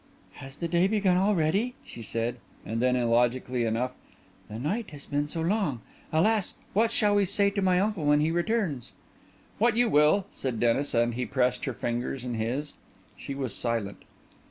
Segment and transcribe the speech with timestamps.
[0.41, 3.91] "Has the day begun already?" she said; and then, illogically enough:
[4.49, 5.81] "the night has been so long!
[6.11, 8.93] Alas, what shall we say to my uncle when he returns?"
[9.59, 12.73] "What you will," said Denis, and he pressed her fingers in his.
[13.15, 14.01] She was silent.